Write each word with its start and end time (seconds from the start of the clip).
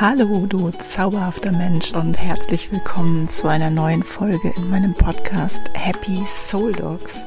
Hallo, 0.00 0.46
du 0.46 0.70
zauberhafter 0.70 1.52
Mensch 1.52 1.92
und 1.92 2.18
herzlich 2.18 2.72
willkommen 2.72 3.28
zu 3.28 3.48
einer 3.48 3.68
neuen 3.68 4.02
Folge 4.02 4.50
in 4.56 4.70
meinem 4.70 4.94
Podcast 4.94 5.60
Happy 5.74 6.22
Soul 6.26 6.72
Dogs. 6.72 7.26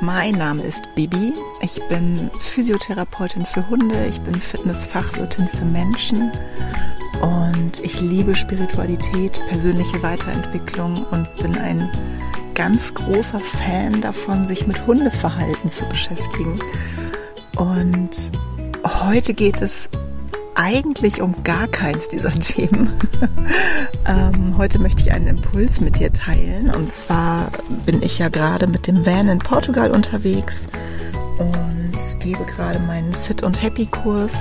Mein 0.00 0.36
Name 0.36 0.62
ist 0.62 0.82
Bibi. 0.94 1.34
Ich 1.60 1.78
bin 1.90 2.30
Physiotherapeutin 2.40 3.44
für 3.44 3.68
Hunde. 3.68 4.06
Ich 4.06 4.18
bin 4.22 4.34
Fitnessfachwirtin 4.34 5.46
für 5.50 5.66
Menschen. 5.66 6.32
Und 7.20 7.80
ich 7.82 8.00
liebe 8.00 8.34
Spiritualität, 8.34 9.38
persönliche 9.50 10.02
Weiterentwicklung 10.02 11.04
und 11.10 11.28
bin 11.36 11.54
ein 11.58 11.90
ganz 12.54 12.94
großer 12.94 13.40
Fan 13.40 14.00
davon, 14.00 14.46
sich 14.46 14.66
mit 14.66 14.86
Hundeverhalten 14.86 15.68
zu 15.68 15.84
beschäftigen. 15.84 16.60
Und 17.56 18.32
heute 18.86 19.34
geht 19.34 19.60
es 19.60 19.90
eigentlich 20.60 21.22
um 21.22 21.42
gar 21.42 21.68
keins 21.68 22.08
dieser 22.08 22.30
Themen. 22.38 22.92
ähm, 24.06 24.58
heute 24.58 24.78
möchte 24.78 25.02
ich 25.02 25.12
einen 25.12 25.26
Impuls 25.26 25.80
mit 25.80 25.98
dir 25.98 26.12
teilen. 26.12 26.70
Und 26.70 26.92
zwar 26.92 27.50
bin 27.86 28.02
ich 28.02 28.18
ja 28.18 28.28
gerade 28.28 28.66
mit 28.66 28.86
dem 28.86 29.06
Van 29.06 29.28
in 29.28 29.38
Portugal 29.38 29.90
unterwegs 29.90 30.68
und 31.38 32.20
gebe 32.20 32.44
gerade 32.44 32.78
meinen 32.78 33.14
Fit 33.14 33.42
und 33.42 33.62
Happy 33.62 33.86
Kurs 33.86 34.36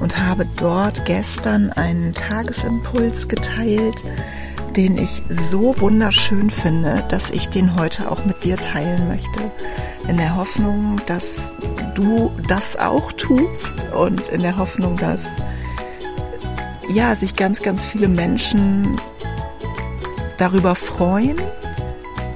und 0.00 0.18
habe 0.18 0.46
dort 0.58 1.06
gestern 1.06 1.70
einen 1.72 2.12
Tagesimpuls 2.12 3.28
geteilt, 3.28 4.04
den 4.76 4.98
ich 4.98 5.22
so 5.30 5.80
wunderschön 5.80 6.50
finde, 6.50 7.04
dass 7.08 7.30
ich 7.30 7.48
den 7.48 7.76
heute 7.76 8.10
auch 8.10 8.26
mit 8.26 8.44
dir 8.44 8.56
teilen 8.56 9.08
möchte. 9.08 9.50
In 10.08 10.16
der 10.18 10.36
Hoffnung, 10.36 11.00
dass 11.06 11.54
du 11.94 12.30
das 12.46 12.76
auch 12.76 13.12
tust 13.12 13.86
und 13.94 14.28
in 14.28 14.42
der 14.42 14.56
Hoffnung, 14.56 14.96
dass 14.96 15.26
ja, 16.88 17.14
sich 17.14 17.34
ganz, 17.34 17.62
ganz 17.62 17.84
viele 17.84 18.08
Menschen 18.08 19.00
darüber 20.36 20.74
freuen, 20.74 21.40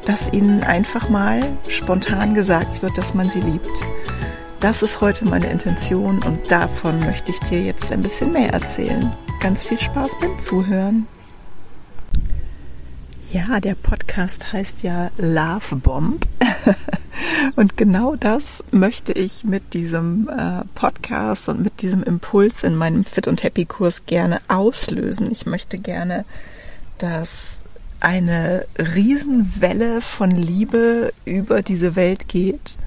dass 0.07 0.33
ihnen 0.33 0.63
einfach 0.63 1.11
mal 1.11 1.43
spontan 1.69 2.35
gesagt 2.35 2.83
wird, 2.83 2.97
dass 2.97 3.15
man 3.15 3.29
sie 3.29 3.41
liebt. 3.41 3.85
Das 4.61 4.83
ist 4.83 5.01
heute 5.01 5.25
meine 5.27 5.51
Intention 5.51 6.23
und 6.23 6.51
davon 6.51 6.99
möchte 7.01 7.31
ich 7.31 7.41
dir 7.41 7.63
jetzt 7.63 7.93
ein 7.93 8.03
bisschen 8.03 8.33
mehr 8.33 8.53
erzählen. 8.53 9.13
Ganz 9.41 9.65
viel 9.65 9.79
Spaß 9.79 10.19
beim 10.21 10.39
Zuhören. 10.39 11.07
Ja, 13.31 13.61
der 13.61 13.75
Podcast 13.75 14.55
heißt 14.55 14.83
ja 14.83 15.11
Love 15.19 15.77
Bomb. 15.77 16.27
und 17.57 17.77
genau 17.77 18.17
das 18.17 18.65
möchte 18.71 19.13
ich 19.13 19.45
mit 19.45 19.75
diesem 19.75 20.31
äh, 20.31 20.65
Podcast 20.75 21.51
und 21.51 21.61
mit 21.61 21.83
diesem 21.83 22.03
Impuls 22.03 22.63
in 22.63 22.75
meinem 22.75 23.05
Fit 23.05 23.29
und 23.29 23.43
Happy 23.43 23.67
Kurs 23.67 24.07
gerne 24.07 24.41
auslösen. 24.49 25.31
Ich 25.31 25.45
möchte 25.45 25.79
gerne, 25.79 26.25
dass 26.97 27.67
eine 28.01 28.65
Riesenwelle 28.79 30.01
von 30.01 30.31
Liebe 30.31 31.13
über 31.27 31.61
diese 31.61 31.97
Welt 31.97 32.29
geht. 32.29 32.79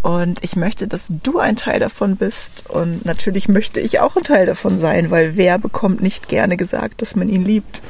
Und 0.00 0.44
ich 0.44 0.54
möchte, 0.54 0.86
dass 0.86 1.08
du 1.08 1.40
ein 1.40 1.56
Teil 1.56 1.80
davon 1.80 2.14
bist. 2.14 2.70
Und 2.70 3.04
natürlich 3.04 3.48
möchte 3.48 3.80
ich 3.80 3.98
auch 3.98 4.16
ein 4.16 4.22
Teil 4.22 4.46
davon 4.46 4.78
sein, 4.78 5.10
weil 5.10 5.34
wer 5.36 5.58
bekommt 5.58 6.00
nicht 6.00 6.28
gerne 6.28 6.56
gesagt, 6.56 7.02
dass 7.02 7.16
man 7.16 7.28
ihn 7.28 7.44
liebt? 7.44 7.82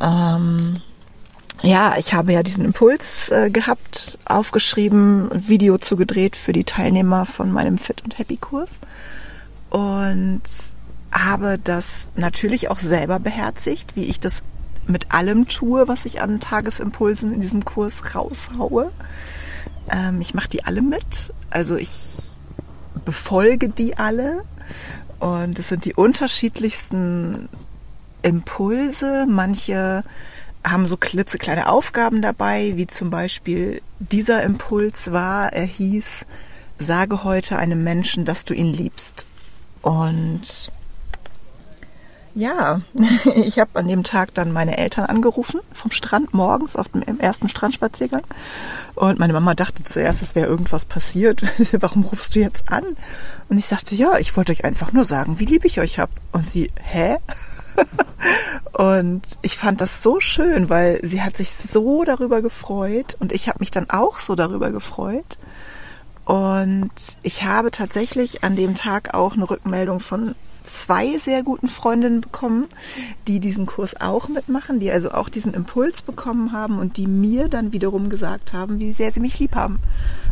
Ähm, 0.00 0.80
ja, 1.62 1.96
ich 1.98 2.14
habe 2.14 2.32
ja 2.32 2.42
diesen 2.42 2.64
Impuls 2.64 3.30
äh, 3.30 3.50
gehabt, 3.50 4.18
aufgeschrieben, 4.24 5.30
ein 5.32 5.48
Video 5.48 5.78
zugedreht 5.78 6.36
für 6.36 6.52
die 6.52 6.64
Teilnehmer 6.64 7.26
von 7.26 7.50
meinem 7.50 7.78
Fit 7.78 8.02
und 8.04 8.18
Happy 8.18 8.36
Kurs. 8.36 8.78
Und 9.70 10.42
habe 11.10 11.58
das 11.58 12.08
natürlich 12.14 12.70
auch 12.70 12.78
selber 12.78 13.18
beherzigt, 13.18 13.96
wie 13.96 14.04
ich 14.04 14.20
das 14.20 14.42
mit 14.86 15.12
allem 15.12 15.48
tue, 15.48 15.88
was 15.88 16.06
ich 16.06 16.22
an 16.22 16.40
Tagesimpulsen 16.40 17.34
in 17.34 17.40
diesem 17.40 17.64
Kurs 17.64 18.14
raushaue. 18.14 18.90
Ähm, 19.90 20.20
ich 20.20 20.34
mache 20.34 20.48
die 20.48 20.64
alle 20.64 20.80
mit, 20.80 21.32
also 21.50 21.76
ich 21.76 22.38
befolge 23.04 23.68
die 23.68 23.98
alle. 23.98 24.44
Und 25.18 25.58
es 25.58 25.68
sind 25.68 25.84
die 25.84 25.94
unterschiedlichsten 25.94 27.48
Impulse, 28.22 29.26
manche 29.28 30.04
haben 30.64 30.86
so 30.86 30.96
klitzekleine 30.96 31.68
Aufgaben 31.68 32.20
dabei, 32.22 32.72
wie 32.76 32.86
zum 32.86 33.10
Beispiel 33.10 33.82
dieser 33.98 34.42
Impuls 34.42 35.12
war, 35.12 35.52
er 35.52 35.64
hieß, 35.64 36.26
sage 36.78 37.24
heute 37.24 37.58
einem 37.58 37.82
Menschen, 37.84 38.24
dass 38.24 38.44
du 38.44 38.54
ihn 38.54 38.72
liebst. 38.72 39.26
Und 39.82 40.70
ja, 42.34 42.82
ich 43.34 43.58
habe 43.58 43.78
an 43.78 43.88
dem 43.88 44.04
Tag 44.04 44.34
dann 44.34 44.52
meine 44.52 44.78
Eltern 44.78 45.06
angerufen 45.06 45.60
vom 45.72 45.90
Strand 45.90 46.34
morgens 46.34 46.76
auf 46.76 46.88
dem 46.88 47.18
ersten 47.18 47.48
Strandspaziergang. 47.48 48.22
Und 48.94 49.18
meine 49.18 49.32
Mama 49.32 49.54
dachte 49.54 49.82
zuerst, 49.84 50.22
es 50.22 50.34
wäre 50.34 50.46
irgendwas 50.46 50.84
passiert. 50.84 51.42
Warum 51.80 52.04
rufst 52.04 52.34
du 52.34 52.40
jetzt 52.40 52.70
an? 52.70 52.84
Und 53.48 53.58
ich 53.58 53.66
sagte, 53.66 53.94
ja, 53.94 54.18
ich 54.18 54.36
wollte 54.36 54.52
euch 54.52 54.64
einfach 54.64 54.92
nur 54.92 55.04
sagen, 55.04 55.40
wie 55.40 55.46
lieb 55.46 55.64
ich 55.64 55.80
euch 55.80 55.98
hab. 55.98 56.10
Und 56.30 56.48
sie, 56.48 56.70
hä? 56.80 57.16
und 58.72 59.22
ich 59.42 59.56
fand 59.56 59.80
das 59.80 60.02
so 60.02 60.20
schön, 60.20 60.68
weil 60.68 61.00
sie 61.02 61.22
hat 61.22 61.36
sich 61.36 61.54
so 61.54 62.04
darüber 62.04 62.42
gefreut 62.42 63.16
und 63.20 63.32
ich 63.32 63.48
habe 63.48 63.60
mich 63.60 63.70
dann 63.70 63.90
auch 63.90 64.18
so 64.18 64.34
darüber 64.34 64.70
gefreut. 64.70 65.38
Und 66.24 66.90
ich 67.22 67.44
habe 67.44 67.70
tatsächlich 67.70 68.44
an 68.44 68.54
dem 68.54 68.74
Tag 68.74 69.14
auch 69.14 69.32
eine 69.32 69.48
Rückmeldung 69.48 69.98
von 69.98 70.34
zwei 70.68 71.16
sehr 71.16 71.42
guten 71.42 71.68
Freundinnen 71.68 72.20
bekommen, 72.20 72.66
die 73.26 73.40
diesen 73.40 73.66
Kurs 73.66 74.00
auch 74.00 74.28
mitmachen, 74.28 74.80
die 74.80 74.90
also 74.90 75.10
auch 75.10 75.28
diesen 75.28 75.54
Impuls 75.54 76.02
bekommen 76.02 76.52
haben 76.52 76.78
und 76.78 76.96
die 76.96 77.06
mir 77.06 77.48
dann 77.48 77.72
wiederum 77.72 78.10
gesagt 78.10 78.52
haben, 78.52 78.78
wie 78.78 78.92
sehr 78.92 79.12
sie 79.12 79.20
mich 79.20 79.38
lieb 79.38 79.54
haben. 79.54 79.78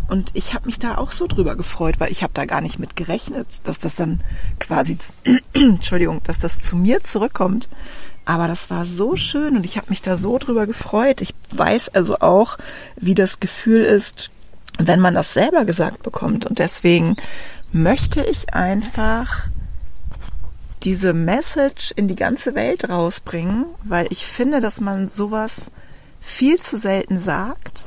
Und 0.09 0.31
ich 0.35 0.55
habe 0.55 0.67
mich 0.67 0.79
da 0.79 0.99
auch 0.99 1.11
so 1.11 1.27
drüber 1.27 1.57
gefreut, 1.57 1.99
weil 1.99 2.13
ich 2.13 2.23
habe 2.23 2.33
da 2.33 2.45
gar 2.45 2.61
nicht 2.61 2.79
mit 2.79 2.97
gerechnet, 2.97 3.61
dass 3.65 3.79
das 3.79 3.97
dann 3.97 4.21
quasi, 4.61 4.99
Entschuldigung, 5.53 6.21
dass 6.25 6.39
das 6.39 6.61
zu 6.61 6.77
mir 6.77 7.03
zurückkommt. 7.03 7.69
Aber 8.25 8.49
das 8.49 8.71
war 8.71 8.87
so 8.87 9.17
schön 9.17 9.57
und 9.57 9.65
ich 9.65 9.77
habe 9.77 9.89
mich 9.89 10.03
da 10.03 10.17
so 10.17 10.39
drüber 10.39 10.67
gefreut. 10.67 11.23
Ich 11.23 11.35
weiß 11.55 11.91
also 11.91 12.19
auch, 12.19 12.59
wie 12.97 13.15
das 13.15 13.41
Gefühl 13.41 13.83
ist, 13.83 14.31
wenn 14.79 15.01
man 15.01 15.15
das 15.15 15.33
selber 15.33 15.65
gesagt 15.65 16.03
bekommt. 16.03 16.47
Und 16.47 16.59
deswegen 16.59 17.17
möchte 17.73 18.23
ich 18.23 18.53
einfach 18.53 19.49
diese 20.83 21.15
Message 21.15 21.93
in 21.97 22.09
die 22.09 22.17
ganze 22.17 22.55
Welt 22.55 22.89
rausbringen, 22.89 23.65
weil 23.85 24.07
ich 24.11 24.27
finde, 24.27 24.61
dass 24.61 24.81
man 24.81 25.09
sowas 25.09 25.73
viel 26.21 26.61
zu 26.61 26.77
selten 26.77 27.19
sagt 27.19 27.87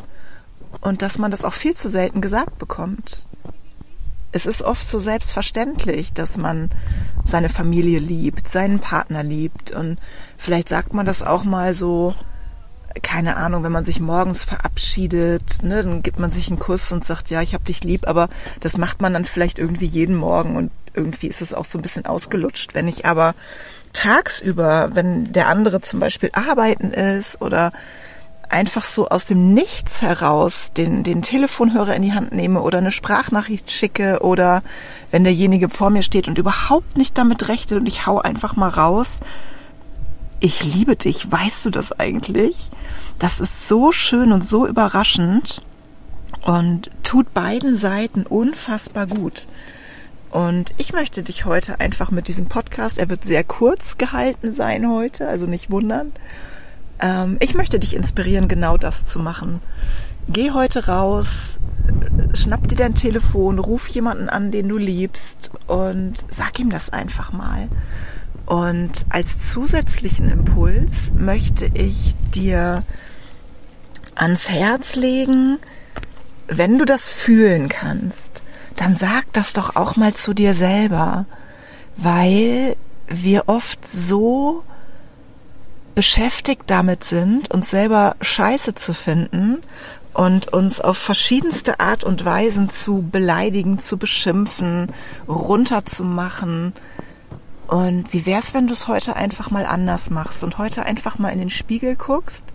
und 0.81 1.01
dass 1.01 1.17
man 1.17 1.31
das 1.31 1.45
auch 1.45 1.53
viel 1.53 1.75
zu 1.75 1.89
selten 1.89 2.21
gesagt 2.21 2.57
bekommt. 2.57 3.27
Es 4.31 4.45
ist 4.45 4.61
oft 4.61 4.87
so 4.87 4.99
selbstverständlich, 4.99 6.13
dass 6.13 6.37
man 6.37 6.69
seine 7.25 7.49
Familie 7.49 7.99
liebt, 7.99 8.47
seinen 8.47 8.79
Partner 8.79 9.23
liebt 9.23 9.71
und 9.71 9.97
vielleicht 10.37 10.69
sagt 10.69 10.93
man 10.93 11.05
das 11.05 11.23
auch 11.23 11.43
mal 11.43 11.73
so, 11.73 12.13
keine 13.01 13.37
Ahnung, 13.37 13.63
wenn 13.63 13.71
man 13.71 13.85
sich 13.85 13.99
morgens 13.99 14.43
verabschiedet, 14.43 15.63
ne, 15.63 15.83
dann 15.83 16.03
gibt 16.03 16.19
man 16.19 16.31
sich 16.31 16.49
einen 16.49 16.59
Kuss 16.59 16.91
und 16.91 17.05
sagt, 17.05 17.29
ja, 17.29 17.41
ich 17.41 17.53
hab 17.53 17.65
dich 17.65 17.83
lieb, 17.83 18.07
aber 18.07 18.29
das 18.59 18.77
macht 18.77 19.01
man 19.01 19.13
dann 19.13 19.25
vielleicht 19.25 19.59
irgendwie 19.59 19.85
jeden 19.85 20.15
Morgen 20.15 20.55
und 20.55 20.71
irgendwie 20.93 21.27
ist 21.27 21.41
es 21.41 21.53
auch 21.53 21.65
so 21.65 21.77
ein 21.77 21.81
bisschen 21.81 22.05
ausgelutscht. 22.05 22.73
Wenn 22.73 22.87
ich 22.87 23.05
aber 23.05 23.35
tagsüber, 23.93 24.89
wenn 24.93 25.31
der 25.31 25.47
andere 25.47 25.81
zum 25.81 25.99
Beispiel 25.99 26.29
arbeiten 26.33 26.91
ist 26.91 27.41
oder 27.41 27.71
einfach 28.49 28.83
so 28.83 29.09
aus 29.09 29.25
dem 29.25 29.53
Nichts 29.53 30.01
heraus 30.01 30.73
den, 30.73 31.03
den 31.03 31.21
Telefonhörer 31.21 31.95
in 31.95 32.01
die 32.01 32.13
Hand 32.13 32.31
nehme 32.31 32.61
oder 32.61 32.79
eine 32.79 32.91
Sprachnachricht 32.91 33.71
schicke 33.71 34.19
oder 34.21 34.63
wenn 35.11 35.23
derjenige 35.23 35.69
vor 35.69 35.91
mir 35.91 36.01
steht 36.01 36.27
und 36.27 36.37
überhaupt 36.37 36.97
nicht 36.97 37.17
damit 37.17 37.47
rechnet 37.47 37.79
und 37.79 37.85
ich 37.85 38.07
hau 38.07 38.19
einfach 38.19 38.55
mal 38.55 38.69
raus, 38.69 39.21
ich 40.39 40.63
liebe 40.63 40.95
dich, 40.95 41.31
weißt 41.31 41.65
du 41.65 41.69
das 41.69 41.99
eigentlich? 41.99 42.71
Das 43.19 43.39
ist 43.39 43.67
so 43.67 43.91
schön 43.91 44.31
und 44.31 44.45
so 44.45 44.65
überraschend 44.65 45.61
und 46.41 46.89
tut 47.03 47.33
beiden 47.33 47.75
Seiten 47.75 48.23
unfassbar 48.23 49.05
gut. 49.05 49.47
Und 50.31 50.73
ich 50.77 50.93
möchte 50.93 51.23
dich 51.23 51.45
heute 51.45 51.79
einfach 51.79 52.11
mit 52.11 52.27
diesem 52.27 52.47
Podcast, 52.47 52.99
er 52.99 53.09
wird 53.09 53.25
sehr 53.25 53.43
kurz 53.43 53.97
gehalten 53.97 54.51
sein 54.51 54.89
heute, 54.89 55.27
also 55.27 55.47
nicht 55.47 55.71
wundern, 55.71 56.11
ähm, 56.99 57.37
ich 57.39 57.53
möchte 57.53 57.79
dich 57.79 57.95
inspirieren, 57.95 58.47
genau 58.47 58.77
das 58.77 59.05
zu 59.05 59.19
machen. 59.19 59.61
Geh 60.27 60.51
heute 60.51 60.87
raus, 60.87 61.59
schnapp 62.33 62.67
dir 62.67 62.75
dein 62.75 62.95
Telefon, 62.95 63.59
ruf 63.59 63.87
jemanden 63.87 64.29
an, 64.29 64.51
den 64.51 64.69
du 64.69 64.77
liebst 64.77 65.51
und 65.67 66.13
sag 66.29 66.59
ihm 66.59 66.69
das 66.69 66.91
einfach 66.91 67.31
mal. 67.31 67.67
Und 68.45 69.05
als 69.09 69.49
zusätzlichen 69.49 70.29
Impuls 70.29 71.11
möchte 71.15 71.65
ich 71.73 72.15
dir 72.33 72.83
ans 74.15 74.49
Herz 74.49 74.95
legen, 74.95 75.59
wenn 76.47 76.77
du 76.77 76.85
das 76.85 77.11
fühlen 77.11 77.69
kannst, 77.69 78.43
dann 78.75 78.95
sag 78.95 79.31
das 79.33 79.53
doch 79.53 79.75
auch 79.75 79.95
mal 79.95 80.13
zu 80.13 80.33
dir 80.33 80.53
selber, 80.53 81.25
weil 81.95 82.75
wir 83.07 83.43
oft 83.47 83.87
so 83.87 84.63
beschäftigt 85.95 86.63
damit 86.67 87.03
sind, 87.03 87.53
uns 87.53 87.69
selber 87.69 88.15
scheiße 88.21 88.75
zu 88.75 88.93
finden 88.93 89.57
und 90.13 90.51
uns 90.51 90.81
auf 90.81 90.97
verschiedenste 90.97 91.79
Art 91.79 92.03
und 92.03 92.25
Weisen 92.25 92.69
zu 92.69 93.07
beleidigen, 93.09 93.79
zu 93.79 93.97
beschimpfen, 93.97 94.87
runterzumachen. 95.27 96.73
Und 97.67 98.11
wie 98.13 98.25
wär's, 98.25 98.53
wenn 98.53 98.67
du 98.67 98.73
es 98.73 98.87
heute 98.87 99.15
einfach 99.15 99.51
mal 99.51 99.65
anders 99.65 100.09
machst 100.09 100.43
und 100.43 100.57
heute 100.57 100.83
einfach 100.83 101.19
mal 101.19 101.29
in 101.29 101.39
den 101.39 101.49
Spiegel 101.49 101.95
guckst 101.95 102.45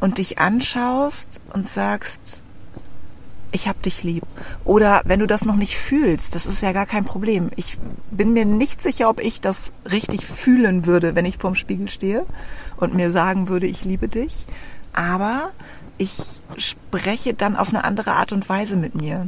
und 0.00 0.18
dich 0.18 0.38
anschaust 0.38 1.40
und 1.52 1.66
sagst, 1.66 2.44
ich 3.52 3.68
hab 3.68 3.82
dich 3.82 4.02
lieb. 4.02 4.24
Oder 4.64 5.02
wenn 5.04 5.20
du 5.20 5.26
das 5.26 5.44
noch 5.44 5.56
nicht 5.56 5.76
fühlst, 5.76 6.34
das 6.34 6.46
ist 6.46 6.62
ja 6.62 6.72
gar 6.72 6.86
kein 6.86 7.04
Problem. 7.04 7.50
Ich 7.56 7.78
bin 8.10 8.32
mir 8.32 8.44
nicht 8.44 8.82
sicher, 8.82 9.08
ob 9.08 9.20
ich 9.20 9.40
das 9.40 9.72
richtig 9.90 10.26
fühlen 10.26 10.86
würde, 10.86 11.14
wenn 11.14 11.26
ich 11.26 11.38
vorm 11.38 11.54
Spiegel 11.54 11.88
stehe 11.88 12.26
und 12.76 12.94
mir 12.94 13.10
sagen 13.10 13.48
würde, 13.48 13.66
ich 13.66 13.84
liebe 13.84 14.08
dich. 14.08 14.46
Aber 14.92 15.50
ich 15.98 16.40
spreche 16.56 17.34
dann 17.34 17.56
auf 17.56 17.68
eine 17.68 17.84
andere 17.84 18.12
Art 18.12 18.32
und 18.32 18.48
Weise 18.48 18.76
mit 18.76 18.94
mir. 18.94 19.26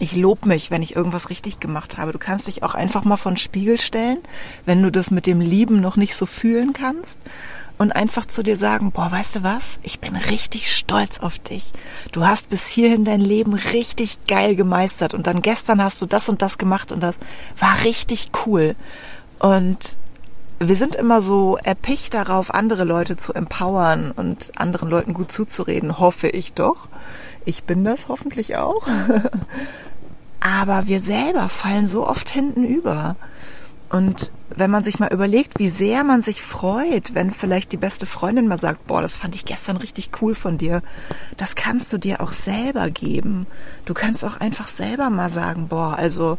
Ich 0.00 0.14
lob 0.14 0.46
mich, 0.46 0.70
wenn 0.70 0.82
ich 0.82 0.94
irgendwas 0.94 1.28
richtig 1.28 1.58
gemacht 1.58 1.98
habe. 1.98 2.12
Du 2.12 2.18
kannst 2.18 2.46
dich 2.46 2.62
auch 2.62 2.74
einfach 2.74 3.04
mal 3.04 3.16
vor 3.16 3.32
den 3.32 3.36
Spiegel 3.36 3.80
stellen, 3.80 4.18
wenn 4.64 4.82
du 4.82 4.92
das 4.92 5.10
mit 5.10 5.26
dem 5.26 5.40
Lieben 5.40 5.80
noch 5.80 5.96
nicht 5.96 6.14
so 6.14 6.24
fühlen 6.24 6.72
kannst 6.72 7.18
und 7.78 7.92
einfach 7.92 8.26
zu 8.26 8.42
dir 8.42 8.56
sagen, 8.56 8.92
boah, 8.92 9.10
weißt 9.10 9.36
du 9.36 9.42
was? 9.42 9.80
Ich 9.82 10.00
bin 10.00 10.16
richtig 10.16 10.74
stolz 10.74 11.20
auf 11.20 11.38
dich. 11.38 11.72
Du 12.12 12.26
hast 12.26 12.50
bis 12.50 12.68
hierhin 12.68 13.04
dein 13.04 13.20
Leben 13.20 13.54
richtig 13.54 14.26
geil 14.26 14.56
gemeistert 14.56 15.14
und 15.14 15.26
dann 15.26 15.42
gestern 15.42 15.82
hast 15.82 16.02
du 16.02 16.06
das 16.06 16.28
und 16.28 16.42
das 16.42 16.58
gemacht 16.58 16.92
und 16.92 17.00
das 17.00 17.18
war 17.58 17.82
richtig 17.84 18.30
cool. 18.46 18.74
Und 19.38 19.96
wir 20.60 20.74
sind 20.74 20.96
immer 20.96 21.20
so 21.20 21.56
erpicht 21.56 22.14
darauf, 22.14 22.52
andere 22.52 22.82
Leute 22.82 23.16
zu 23.16 23.32
empowern 23.32 24.10
und 24.10 24.52
anderen 24.56 24.90
Leuten 24.90 25.14
gut 25.14 25.30
zuzureden, 25.30 26.00
hoffe 26.00 26.28
ich 26.28 26.52
doch. 26.52 26.88
Ich 27.44 27.62
bin 27.62 27.84
das 27.84 28.08
hoffentlich 28.08 28.56
auch. 28.56 28.86
Aber 30.40 30.86
wir 30.86 31.00
selber 31.00 31.48
fallen 31.48 31.86
so 31.86 32.06
oft 32.06 32.28
hinten 32.28 32.64
über. 32.64 33.16
Und 33.90 34.32
wenn 34.54 34.70
man 34.70 34.84
sich 34.84 34.98
mal 34.98 35.12
überlegt, 35.12 35.58
wie 35.58 35.68
sehr 35.68 36.04
man 36.04 36.20
sich 36.20 36.42
freut, 36.42 37.14
wenn 37.14 37.30
vielleicht 37.30 37.72
die 37.72 37.78
beste 37.78 38.04
Freundin 38.04 38.46
mal 38.46 38.60
sagt, 38.60 38.86
boah, 38.86 39.00
das 39.00 39.16
fand 39.16 39.34
ich 39.34 39.46
gestern 39.46 39.78
richtig 39.78 40.10
cool 40.20 40.34
von 40.34 40.58
dir, 40.58 40.82
das 41.38 41.54
kannst 41.54 41.92
du 41.92 41.98
dir 41.98 42.20
auch 42.20 42.32
selber 42.32 42.90
geben. 42.90 43.46
Du 43.86 43.94
kannst 43.94 44.24
auch 44.24 44.40
einfach 44.40 44.68
selber 44.68 45.08
mal 45.08 45.30
sagen, 45.30 45.68
boah, 45.68 45.96
also 45.98 46.38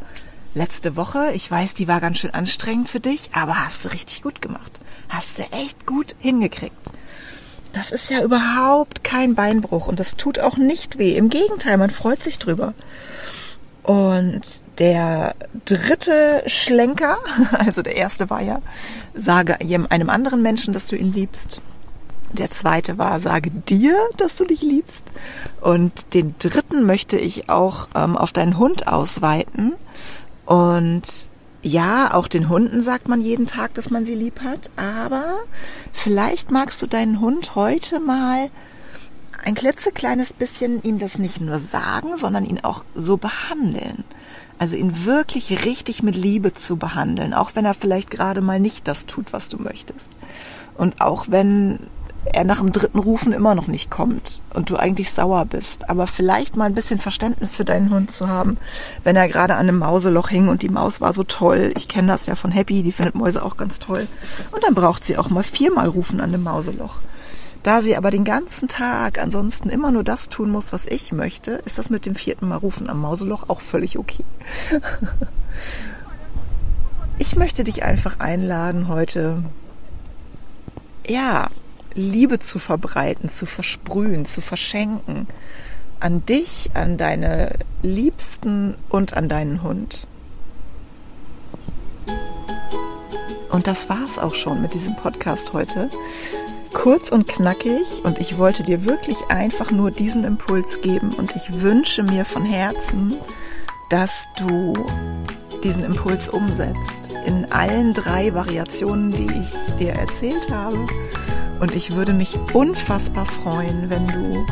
letzte 0.54 0.96
Woche, 0.96 1.31
ich 1.34 1.50
weiß, 1.50 1.74
die 1.74 1.88
war 1.88 2.01
ganz 2.01 2.19
schön 2.19 2.34
anstrengend 2.34 2.90
für 2.90 3.00
dich, 3.00 3.31
aber 3.34 3.63
hast 3.63 3.86
du 3.86 3.90
richtig 3.90 4.22
gut 4.22 4.42
gemacht. 4.42 4.80
Hast 5.07 5.40
du 5.40 5.44
echt 5.51 5.88
gut 5.88 6.16
hingekriegt. 6.19 6.92
Das 7.74 7.92
ist 7.92 8.10
ja 8.10 8.24
überhaupt 8.24 9.04
kein 9.04 9.36
Beinbruch 9.36 9.88
und 9.88 10.00
das 10.00 10.16
tut 10.16 10.40
auch 10.40 10.57
nicht 10.57 10.98
weh. 11.00 11.16
Im 11.16 11.30
Gegenteil, 11.30 11.78
man 11.78 11.92
freut 11.92 12.24
sich 12.24 12.40
drüber. 12.40 12.74
Und 13.89 14.41
der 14.77 15.33
dritte 15.65 16.44
Schlenker, 16.45 17.18
also 17.57 17.81
der 17.81 17.95
erste 17.95 18.30
war 18.30 18.39
ja, 18.39 18.62
sage 19.15 19.57
einem 19.59 20.12
anderen 20.12 20.44
Menschen, 20.44 20.75
dass 20.75 20.86
du 20.86 20.95
ihn 20.95 21.12
liebst. 21.12 21.59
Der 22.33 22.51
zweite 22.51 23.00
war, 23.00 23.19
sage 23.19 23.50
dir, 23.50 23.95
dass 24.18 24.38
du 24.38 24.44
dich 24.44 24.62
liebst. 24.62 25.03
Und 25.59 26.13
den 26.13 26.36
dritten 26.38 26.86
möchte 26.86 27.18
ich 27.18 27.50
auch 27.50 27.88
ähm, 27.95 28.15
auf 28.15 28.31
deinen 28.31 28.59
Hund 28.59 28.88
ausweiten. 28.88 29.74
Und 30.45 31.27
ja, 31.63 32.13
auch 32.13 32.27
den 32.27 32.47
Hunden 32.47 32.83
sagt 32.83 33.07
man 33.07 33.21
jeden 33.21 33.47
Tag, 33.47 33.74
dass 33.74 33.89
man 33.89 34.06
sie 34.06 34.13
lieb 34.13 34.41
hat. 34.44 34.69
Aber 34.75 35.33
vielleicht 35.94 36.51
magst 36.51 36.80
du 36.83 36.86
deinen 36.86 37.19
Hund 37.21 37.56
heute 37.56 38.00
mal 38.00 38.51
ein 39.44 39.56
klitzekleines 39.56 40.33
bisschen 40.33 40.81
ihm 40.83 41.00
das 41.00 41.18
nicht 41.18 41.41
nur 41.41 41.59
sagen, 41.59 42.18
sondern 42.18 42.45
ihn 42.45 42.59
auch 42.63 42.83
so 42.95 43.18
behandeln. 43.18 44.03
Also 44.57 44.75
ihn 44.75 45.06
wirklich 45.06 45.65
richtig 45.65 46.03
mit 46.03 46.15
Liebe 46.15 46.53
zu 46.53 46.75
behandeln, 46.75 47.33
auch 47.33 47.51
wenn 47.56 47.65
er 47.65 47.74
vielleicht 47.74 48.12
gerade 48.12 48.41
mal 48.41 48.59
nicht 48.59 48.88
das 48.88 49.06
tut, 49.06 49.31
was 49.31 49.47
du 49.47 49.57
möchtest. 49.57 50.12
Und 50.75 51.01
auch 51.01 51.27
wenn 51.30 51.80
er 52.25 52.44
nach 52.44 52.59
dem 52.59 52.71
dritten 52.71 53.00
Rufen 53.00 53.31
immer 53.31 53.56
noch 53.56 53.68
nicht 53.68 53.89
kommt 53.89 54.41
und 54.53 54.69
du 54.69 54.75
eigentlich 54.75 55.12
sauer 55.12 55.45
bist, 55.45 55.89
aber 55.89 56.06
vielleicht 56.07 56.56
mal 56.56 56.65
ein 56.65 56.75
bisschen 56.75 57.00
Verständnis 57.00 57.56
für 57.56 57.65
deinen 57.65 57.89
Hund 57.89 58.12
zu 58.12 58.27
haben, 58.27 58.57
wenn 59.03 59.15
er 59.15 59.30
gerade 59.30 59.53
an 59.53 59.62
einem 59.62 59.80
Mauseloch 59.80 60.30
hing 60.30 60.50
und 60.50 60.62
die 60.62 60.69
Maus 60.69 61.00
war 61.00 61.13
so 61.13 61.24
toll. 61.24 61.71
Ich 61.77 61.88
kenne 61.88 62.09
das 62.09 62.25
ja 62.25 62.36
von 62.36 62.51
Happy, 62.51 62.83
die 62.83 62.91
findet 62.91 63.15
Mäuse 63.15 63.44
auch 63.44 63.57
ganz 63.57 63.80
toll. 63.80 64.07
Und 64.51 64.63
dann 64.63 64.75
braucht 64.75 65.06
sie 65.06 65.18
auch 65.18 65.30
mal 65.30 65.44
viermal 65.44 65.88
rufen 65.88 66.19
an 66.19 66.33
einem 66.33 66.44
Mauseloch. 66.44 66.97
Da 67.63 67.81
sie 67.81 67.97
aber 67.97 68.09
den 68.09 68.23
ganzen 68.23 68.69
Tag 68.69 69.19
ansonsten 69.19 69.69
immer 69.69 69.91
nur 69.91 70.03
das 70.03 70.29
tun 70.29 70.50
muss, 70.50 70.71
was 70.71 70.85
ich 70.85 71.11
möchte, 71.11 71.51
ist 71.51 71.77
das 71.77 71.89
mit 71.89 72.06
dem 72.06 72.15
vierten 72.15 72.47
Mal 72.47 72.57
rufen 72.57 72.89
am 72.89 73.01
Mauseloch 73.01 73.50
auch 73.50 73.59
völlig 73.59 73.97
okay. 73.97 74.23
ich 77.17 77.35
möchte 77.35 77.65
dich 77.65 77.83
einfach 77.83 78.19
einladen, 78.19 78.88
heute, 78.88 79.44
ja, 81.06 81.47
Liebe 81.95 82.39
zu 82.39 82.59
verbreiten, 82.59 83.29
zu 83.29 83.45
versprühen, 83.45 84.25
zu 84.25 84.39
verschenken. 84.41 85.27
An 86.00 86.25
dich, 86.25 86.71
an 86.75 86.97
deine 86.97 87.55
Liebsten 87.81 88.75
und 88.88 89.17
an 89.17 89.27
deinen 89.27 89.63
Hund. 89.63 90.07
Und 93.50 93.67
das 93.67 93.89
war's 93.89 94.17
auch 94.17 94.35
schon 94.35 94.62
mit 94.62 94.73
diesem 94.73 94.95
Podcast 94.95 95.51
heute 95.51 95.89
kurz 96.79 97.11
und 97.11 97.27
knackig 97.27 98.05
und 98.05 98.19
ich 98.19 98.37
wollte 98.37 98.63
dir 98.63 98.85
wirklich 98.85 99.17
einfach 99.27 99.69
nur 99.69 99.91
diesen 99.91 100.23
Impuls 100.23 100.79
geben 100.79 101.13
und 101.13 101.35
ich 101.35 101.61
wünsche 101.61 102.03
mir 102.03 102.23
von 102.23 102.45
Herzen, 102.45 103.15
dass 103.89 104.29
du 104.37 104.73
diesen 105.61 105.83
Impuls 105.83 106.29
umsetzt 106.29 107.11
in 107.25 107.51
allen 107.51 107.93
drei 107.93 108.33
Variationen, 108.33 109.11
die 109.11 109.25
ich 109.25 109.75
dir 109.75 109.91
erzählt 109.91 110.49
habe. 110.53 110.77
Und 111.59 111.75
ich 111.75 111.95
würde 111.95 112.13
mich 112.13 112.39
unfassbar 112.53 113.25
freuen, 113.25 113.89
wenn 113.89 114.07
du 114.07 114.45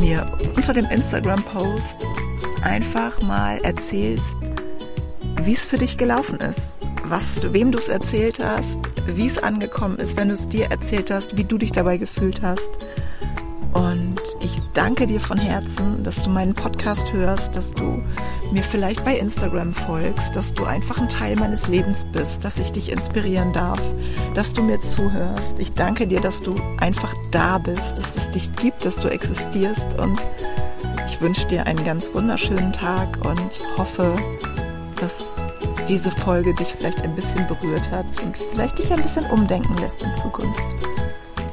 mir 0.00 0.26
unter 0.56 0.72
dem 0.72 0.86
Instagram-Post 0.86 1.98
einfach 2.62 3.20
mal 3.20 3.58
erzählst, 3.58 4.38
wie 5.48 5.54
es 5.54 5.64
für 5.64 5.78
dich 5.78 5.96
gelaufen 5.96 6.40
ist, 6.40 6.78
was 7.04 7.54
wem 7.54 7.72
du 7.72 7.78
es 7.78 7.88
erzählt 7.88 8.38
hast, 8.38 8.80
wie 9.06 9.26
es 9.26 9.42
angekommen 9.42 9.96
ist, 9.96 10.18
wenn 10.18 10.28
du 10.28 10.34
es 10.34 10.46
dir 10.46 10.66
erzählt 10.70 11.10
hast, 11.10 11.38
wie 11.38 11.44
du 11.44 11.56
dich 11.56 11.72
dabei 11.72 11.96
gefühlt 11.96 12.42
hast. 12.42 12.70
Und 13.72 14.16
ich 14.42 14.60
danke 14.74 15.06
dir 15.06 15.20
von 15.20 15.38
Herzen, 15.38 16.02
dass 16.02 16.22
du 16.22 16.28
meinen 16.28 16.52
Podcast 16.52 17.14
hörst, 17.14 17.56
dass 17.56 17.70
du 17.70 18.02
mir 18.52 18.62
vielleicht 18.62 19.06
bei 19.06 19.16
Instagram 19.16 19.72
folgst, 19.72 20.36
dass 20.36 20.52
du 20.52 20.66
einfach 20.66 20.98
ein 21.00 21.08
Teil 21.08 21.34
meines 21.36 21.66
Lebens 21.66 22.06
bist, 22.12 22.44
dass 22.44 22.58
ich 22.58 22.70
dich 22.70 22.92
inspirieren 22.92 23.54
darf, 23.54 23.80
dass 24.34 24.52
du 24.52 24.62
mir 24.62 24.82
zuhörst. 24.82 25.58
Ich 25.60 25.72
danke 25.72 26.06
dir, 26.06 26.20
dass 26.20 26.42
du 26.42 26.56
einfach 26.76 27.14
da 27.30 27.56
bist, 27.56 27.96
dass 27.96 28.16
es 28.16 28.28
dich 28.28 28.54
gibt, 28.56 28.84
dass 28.84 28.96
du 28.96 29.08
existierst 29.08 29.98
und 29.98 30.18
ich 31.06 31.22
wünsche 31.22 31.46
dir 31.46 31.66
einen 31.66 31.84
ganz 31.84 32.12
wunderschönen 32.12 32.74
Tag 32.74 33.24
und 33.24 33.62
hoffe, 33.78 34.14
dass 35.00 35.36
diese 35.88 36.10
Folge 36.10 36.54
dich 36.54 36.68
vielleicht 36.68 37.02
ein 37.02 37.14
bisschen 37.14 37.46
berührt 37.46 37.90
hat 37.90 38.06
und 38.22 38.36
vielleicht 38.36 38.78
dich 38.78 38.92
ein 38.92 39.00
bisschen 39.02 39.24
umdenken 39.26 39.76
lässt 39.78 40.02
in 40.02 40.14
Zukunft. 40.14 40.62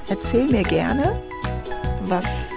Erzähl 0.08 0.46
mir 0.46 0.64
gerne, 0.64 1.22
was 2.02 2.52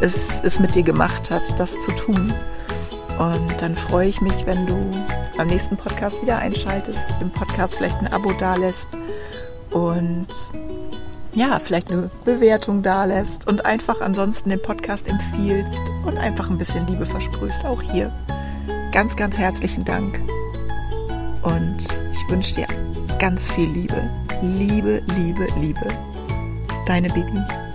es, 0.00 0.40
es 0.42 0.58
mit 0.58 0.74
dir 0.74 0.82
gemacht 0.82 1.30
hat, 1.30 1.58
das 1.58 1.80
zu 1.82 1.92
tun. 1.92 2.32
Und 3.18 3.60
dann 3.60 3.76
freue 3.76 4.08
ich 4.08 4.20
mich, 4.20 4.46
wenn 4.46 4.66
du 4.66 4.76
beim 5.36 5.48
nächsten 5.48 5.76
Podcast 5.76 6.22
wieder 6.22 6.38
einschaltest, 6.38 7.06
dem 7.20 7.30
Podcast 7.30 7.76
vielleicht 7.76 7.98
ein 7.98 8.12
Abo 8.12 8.32
dalässt 8.32 8.88
und 9.70 10.26
ja, 11.34 11.58
vielleicht 11.58 11.92
eine 11.92 12.10
Bewertung 12.24 12.82
dalässt 12.82 13.46
und 13.46 13.64
einfach 13.64 14.00
ansonsten 14.00 14.50
den 14.50 14.62
Podcast 14.62 15.06
empfiehlst 15.06 15.82
und 16.04 16.18
einfach 16.18 16.50
ein 16.50 16.58
bisschen 16.58 16.86
Liebe 16.86 17.06
versprühst, 17.06 17.64
auch 17.64 17.82
hier. 17.82 18.12
Ganz, 18.92 19.14
ganz 19.14 19.38
herzlichen 19.38 19.84
Dank. 19.84 20.20
Und 21.42 21.78
ich 22.12 22.28
wünsche 22.28 22.54
dir 22.54 22.66
ganz 23.20 23.50
viel 23.50 23.70
Liebe. 23.70 24.10
Liebe, 24.42 25.02
Liebe, 25.16 25.46
Liebe. 25.60 25.86
Deine 26.86 27.08
Bibi. 27.08 27.69